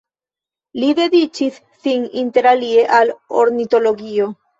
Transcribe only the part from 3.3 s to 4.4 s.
ornitologio.